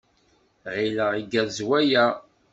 [0.73, 2.05] Ɣileɣ igerrez waya.